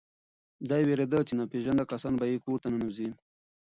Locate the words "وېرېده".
0.87-1.19